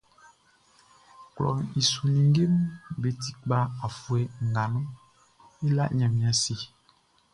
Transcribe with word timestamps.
Klɔʼn 1.33 1.65
i 1.79 1.81
su 1.91 2.01
ninngeʼm 2.13 2.55
be 3.01 3.09
ti 3.21 3.31
kpa 3.41 3.57
afuɛ 3.85 4.21
nga 4.47 4.63
nun, 4.71 4.87
e 5.65 5.67
la 5.75 5.83
Ɲanmiɛn 5.97 6.31
ase. 6.31 6.55